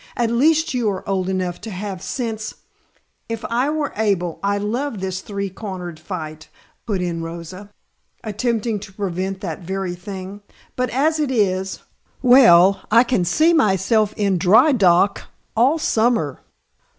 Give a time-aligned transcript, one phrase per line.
[0.17, 2.55] "At least you are old enough to have sense"
[3.29, 6.49] "If I were able I'd love this three cornered fight,"
[6.87, 7.69] put in Rosa,
[8.23, 10.41] attempting to prevent that very thing.
[10.75, 11.83] "But as it is
[12.23, 15.25] well, I can see myself in dry dock
[15.55, 16.41] all summer."